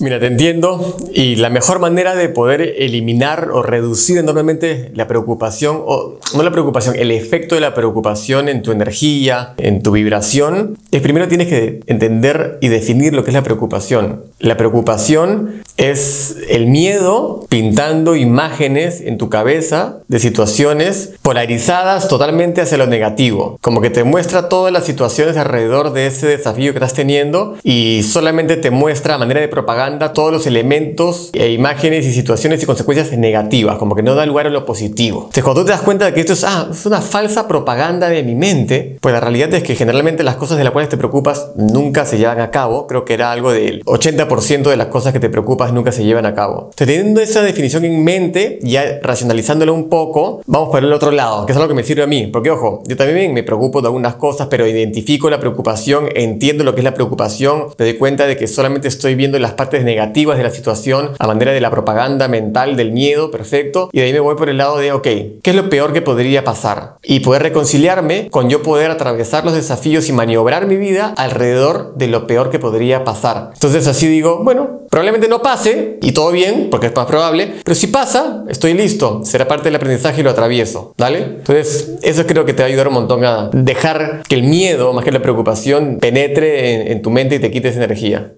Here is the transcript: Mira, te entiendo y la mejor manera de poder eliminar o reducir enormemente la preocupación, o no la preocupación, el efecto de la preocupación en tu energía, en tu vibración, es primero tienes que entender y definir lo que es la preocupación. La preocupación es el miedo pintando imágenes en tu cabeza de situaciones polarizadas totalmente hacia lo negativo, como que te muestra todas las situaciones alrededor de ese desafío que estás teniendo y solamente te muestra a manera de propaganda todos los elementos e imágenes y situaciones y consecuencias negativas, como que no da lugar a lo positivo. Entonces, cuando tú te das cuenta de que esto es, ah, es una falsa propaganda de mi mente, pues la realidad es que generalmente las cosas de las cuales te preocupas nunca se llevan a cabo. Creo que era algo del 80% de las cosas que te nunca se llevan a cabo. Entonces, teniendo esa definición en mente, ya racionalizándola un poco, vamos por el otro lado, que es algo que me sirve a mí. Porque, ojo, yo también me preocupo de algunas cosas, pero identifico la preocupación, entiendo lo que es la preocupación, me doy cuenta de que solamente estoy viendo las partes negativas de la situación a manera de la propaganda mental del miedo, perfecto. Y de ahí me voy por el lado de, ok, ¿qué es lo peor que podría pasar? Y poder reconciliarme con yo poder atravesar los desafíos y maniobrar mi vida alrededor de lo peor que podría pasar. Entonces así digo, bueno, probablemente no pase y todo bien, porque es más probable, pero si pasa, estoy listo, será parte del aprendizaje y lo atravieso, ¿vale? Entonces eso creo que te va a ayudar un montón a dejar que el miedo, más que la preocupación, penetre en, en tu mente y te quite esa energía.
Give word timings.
Mira, 0.00 0.18
te 0.18 0.26
entiendo 0.26 0.96
y 1.12 1.36
la 1.36 1.50
mejor 1.50 1.78
manera 1.78 2.16
de 2.16 2.28
poder 2.28 2.62
eliminar 2.78 3.50
o 3.52 3.62
reducir 3.62 4.18
enormemente 4.18 4.90
la 4.96 5.06
preocupación, 5.06 5.82
o 5.86 6.18
no 6.34 6.42
la 6.42 6.50
preocupación, 6.50 6.96
el 6.98 7.12
efecto 7.12 7.54
de 7.54 7.60
la 7.60 7.74
preocupación 7.74 8.48
en 8.48 8.62
tu 8.62 8.72
energía, 8.72 9.54
en 9.56 9.84
tu 9.84 9.92
vibración, 9.92 10.76
es 10.90 11.00
primero 11.00 11.28
tienes 11.28 11.46
que 11.46 11.78
entender 11.86 12.58
y 12.60 12.66
definir 12.66 13.14
lo 13.14 13.22
que 13.22 13.30
es 13.30 13.34
la 13.34 13.44
preocupación. 13.44 14.24
La 14.40 14.56
preocupación 14.56 15.62
es 15.76 16.36
el 16.48 16.66
miedo 16.66 17.46
pintando 17.48 18.16
imágenes 18.16 19.00
en 19.00 19.18
tu 19.18 19.28
cabeza 19.28 19.98
de 20.08 20.18
situaciones 20.18 21.14
polarizadas 21.22 22.08
totalmente 22.08 22.60
hacia 22.60 22.78
lo 22.78 22.86
negativo, 22.86 23.58
como 23.60 23.80
que 23.80 23.90
te 23.90 24.04
muestra 24.04 24.48
todas 24.48 24.72
las 24.72 24.84
situaciones 24.84 25.36
alrededor 25.36 25.92
de 25.92 26.06
ese 26.06 26.28
desafío 26.28 26.72
que 26.72 26.78
estás 26.78 26.94
teniendo 26.94 27.56
y 27.62 28.02
solamente 28.02 28.56
te 28.56 28.70
muestra 28.70 29.14
a 29.14 29.18
manera 29.18 29.40
de 29.40 29.48
propaganda 29.48 30.12
todos 30.12 30.32
los 30.32 30.46
elementos 30.46 31.30
e 31.32 31.52
imágenes 31.52 32.06
y 32.06 32.12
situaciones 32.12 32.62
y 32.62 32.66
consecuencias 32.66 33.16
negativas, 33.16 33.78
como 33.78 33.94
que 33.94 34.02
no 34.02 34.14
da 34.14 34.26
lugar 34.26 34.46
a 34.46 34.50
lo 34.50 34.64
positivo. 34.64 35.20
Entonces, 35.22 35.44
cuando 35.44 35.62
tú 35.62 35.66
te 35.66 35.72
das 35.72 35.82
cuenta 35.82 36.06
de 36.06 36.14
que 36.14 36.20
esto 36.20 36.32
es, 36.34 36.44
ah, 36.44 36.68
es 36.70 36.86
una 36.86 37.00
falsa 37.00 37.48
propaganda 37.48 38.08
de 38.08 38.22
mi 38.22 38.34
mente, 38.34 38.96
pues 39.00 39.12
la 39.12 39.20
realidad 39.20 39.52
es 39.54 39.62
que 39.62 39.74
generalmente 39.74 40.22
las 40.22 40.36
cosas 40.36 40.58
de 40.58 40.64
las 40.64 40.72
cuales 40.72 40.88
te 40.88 40.96
preocupas 40.96 41.50
nunca 41.56 42.06
se 42.06 42.18
llevan 42.18 42.40
a 42.40 42.50
cabo. 42.50 42.86
Creo 42.86 43.04
que 43.04 43.14
era 43.14 43.32
algo 43.32 43.52
del 43.52 43.82
80% 43.84 44.70
de 44.70 44.76
las 44.76 44.88
cosas 44.88 45.12
que 45.12 45.20
te 45.20 45.28
nunca 45.72 45.92
se 45.92 46.04
llevan 46.04 46.26
a 46.26 46.34
cabo. 46.34 46.70
Entonces, 46.70 46.96
teniendo 46.96 47.20
esa 47.20 47.42
definición 47.42 47.84
en 47.84 48.04
mente, 48.04 48.58
ya 48.62 49.00
racionalizándola 49.02 49.72
un 49.72 49.88
poco, 49.88 50.42
vamos 50.46 50.70
por 50.70 50.82
el 50.82 50.92
otro 50.92 51.10
lado, 51.10 51.46
que 51.46 51.52
es 51.52 51.56
algo 51.56 51.68
que 51.68 51.74
me 51.74 51.82
sirve 51.82 52.02
a 52.02 52.06
mí. 52.06 52.28
Porque, 52.28 52.50
ojo, 52.50 52.82
yo 52.86 52.96
también 52.96 53.32
me 53.34 53.42
preocupo 53.42 53.80
de 53.80 53.88
algunas 53.88 54.14
cosas, 54.16 54.48
pero 54.50 54.66
identifico 54.66 55.30
la 55.30 55.40
preocupación, 55.40 56.08
entiendo 56.14 56.64
lo 56.64 56.74
que 56.74 56.80
es 56.80 56.84
la 56.84 56.94
preocupación, 56.94 57.66
me 57.78 57.84
doy 57.84 57.94
cuenta 57.94 58.26
de 58.26 58.36
que 58.36 58.46
solamente 58.46 58.88
estoy 58.88 59.14
viendo 59.14 59.38
las 59.38 59.52
partes 59.52 59.84
negativas 59.84 60.36
de 60.36 60.42
la 60.42 60.50
situación 60.50 61.10
a 61.18 61.26
manera 61.26 61.52
de 61.52 61.60
la 61.60 61.70
propaganda 61.70 62.28
mental 62.28 62.76
del 62.76 62.92
miedo, 62.92 63.30
perfecto. 63.30 63.90
Y 63.92 63.98
de 63.98 64.06
ahí 64.06 64.12
me 64.12 64.20
voy 64.20 64.36
por 64.36 64.48
el 64.48 64.58
lado 64.58 64.78
de, 64.78 64.92
ok, 64.92 65.02
¿qué 65.02 65.40
es 65.44 65.54
lo 65.54 65.68
peor 65.68 65.92
que 65.92 66.02
podría 66.02 66.44
pasar? 66.44 66.96
Y 67.02 67.20
poder 67.20 67.42
reconciliarme 67.42 68.28
con 68.30 68.48
yo 68.48 68.62
poder 68.62 68.90
atravesar 68.90 69.44
los 69.44 69.54
desafíos 69.54 70.08
y 70.08 70.12
maniobrar 70.12 70.66
mi 70.66 70.76
vida 70.76 71.14
alrededor 71.16 71.94
de 71.96 72.08
lo 72.08 72.26
peor 72.26 72.50
que 72.50 72.58
podría 72.58 73.04
pasar. 73.04 73.50
Entonces 73.54 73.86
así 73.86 74.06
digo, 74.06 74.42
bueno, 74.42 74.80
probablemente 74.94 75.26
no 75.26 75.42
pase 75.42 75.98
y 76.00 76.12
todo 76.12 76.30
bien, 76.30 76.68
porque 76.70 76.86
es 76.86 76.94
más 76.94 77.06
probable, 77.06 77.54
pero 77.64 77.74
si 77.74 77.88
pasa, 77.88 78.44
estoy 78.48 78.74
listo, 78.74 79.22
será 79.24 79.48
parte 79.48 79.64
del 79.64 79.74
aprendizaje 79.74 80.20
y 80.20 80.22
lo 80.22 80.30
atravieso, 80.30 80.94
¿vale? 80.96 81.18
Entonces 81.18 81.96
eso 82.02 82.24
creo 82.28 82.44
que 82.44 82.52
te 82.52 82.62
va 82.62 82.66
a 82.66 82.68
ayudar 82.68 82.86
un 82.86 82.94
montón 82.94 83.24
a 83.24 83.50
dejar 83.52 84.22
que 84.28 84.36
el 84.36 84.44
miedo, 84.44 84.92
más 84.92 85.04
que 85.04 85.10
la 85.10 85.20
preocupación, 85.20 85.98
penetre 85.98 86.74
en, 86.74 86.92
en 86.92 87.02
tu 87.02 87.10
mente 87.10 87.34
y 87.34 87.38
te 87.40 87.50
quite 87.50 87.70
esa 87.70 87.82
energía. 87.82 88.36